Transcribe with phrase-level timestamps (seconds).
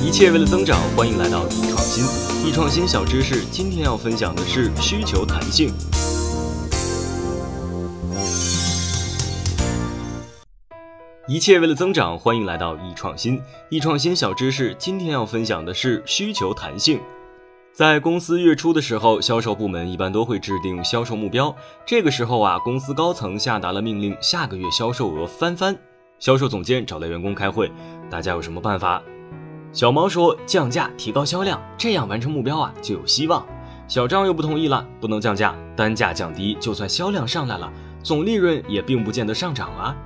[0.00, 2.04] 一切为了增长，欢迎来到易创新。
[2.46, 5.72] 易创新小知识，今天要分享的是需求弹性。
[11.26, 13.40] 一切为了增长，欢迎来到易创新。
[13.70, 17.00] 易创新小知识，今天要分享的是需求弹性。
[17.72, 21.54] 在公司月初的时候，销售部门一般都会制定销售目标。
[21.84, 25.76] 这个时候啊，公司高层下达了命令，下个月销售额翻番。
[26.20, 27.70] 销售总监找来员工开会，
[28.08, 29.02] 大家有什么办法？
[29.72, 33.46] 小毛说降价提高销量，这样完成目标啊就有希望。
[33.86, 39.96] 小张又不同意了，不能降价，单价降低，就算销量上来了，总利润也并不见得上涨啊。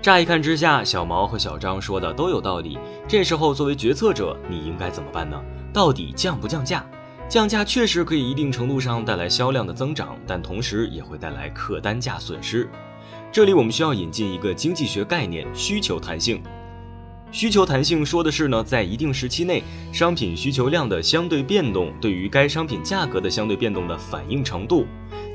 [0.00, 2.78] 乍一看之下，小毛和小张说的都有道理。
[3.06, 5.40] 这时候作为决策者，你应该怎么办呢？
[5.72, 6.84] 到底降不降价？
[7.28, 12.68] 降价确实可以一定程度上带来销量的增长，但同时也会带来客单价损失。
[13.30, 16.42] 这里我们需要引进一个经济学概念——需求弹性。
[17.32, 24.86] 需求弹性说的是呢，在一定时期内，商品需求量的相对变动对于该商品价格的相对变动的反应程度。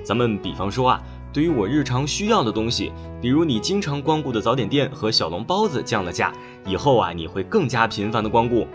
[0.04, 1.02] 咱们比方说啊，
[1.34, 6.32] 对于我日常需要的东西，比如你经常光顾的早点店和小笼包子降了价，
[6.68, 8.68] 以后啊，你会更加频繁的光顾。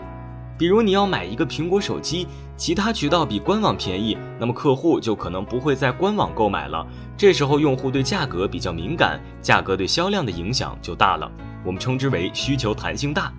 [0.57, 6.85] 比如你要买一个苹果手机，其他渠道比官网便宜，那么客户就可能不会在官网购买了。
[7.17, 11.29] 这时候用户对价格比较敏感，价格对销量的影响就大了。
[11.65, 13.33] 我们称之为需求弹性大。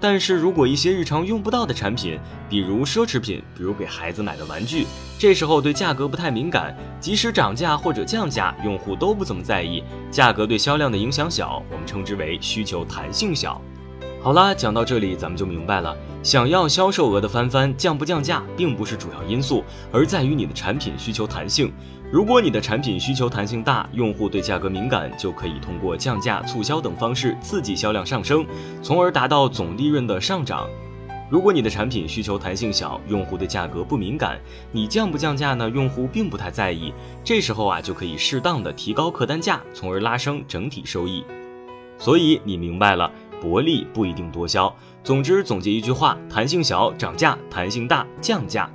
[0.00, 4.86] 但是如果一些日常用不到的产品，比如奢侈品，比如给孩子买的玩具，
[5.18, 13.60] 这时候对价格不太敏感，即使涨价或者降价，用户都不怎么在意，价格对销量的影响小，我们称之为需求弹性小。
[14.24, 15.94] 好啦，讲到这里，咱们就明白了。
[16.22, 21.70] 想要销售额的翻番，降不降价并不是主要因素，而在于你的产品需求弹性。
[22.10, 28.46] 如果你的产品需求弹性大，用户对价格敏感，就可以通过降价、促销等方式刺激销量上升，
[28.80, 30.66] 从而达到总利润的上涨。
[31.28, 34.40] 如果你的产品需求弹性小，用户对价格不敏感，
[34.72, 35.68] 你降不降价呢？
[35.68, 36.94] 用户并不太在意。
[37.22, 41.22] 这时候啊，就可以适当的提高客单价，从而拉升整体收益。
[41.96, 43.10] 所以你明白了。
[43.44, 44.74] 薄利不一定多销。
[45.02, 48.70] 总之，总结一句话：弹性小涨价，弹性大降价。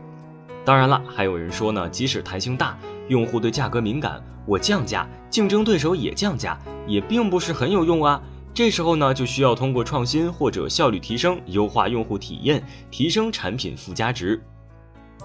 [0.63, 2.77] 当然了，还有人说呢，即使弹性大，
[3.07, 8.21] 用户对价格敏感，我降价，竞争对手也降价，也并不是很有用啊。
[8.53, 14.39] 这时候呢，就需要通过创新或者效率提升，优化用户体验，提升产品附加值。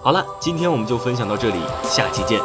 [0.01, 2.39] 好了，今天我们就分享到这里，下期见。